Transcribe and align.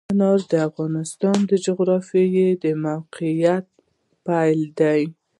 انار 0.11 0.39
د 0.51 0.53
افغانستان 0.69 1.37
د 1.49 1.51
جغرافیایي 1.65 2.47
موقیعت 2.85 3.65
پایله 4.25 4.69
ده. 4.79 4.93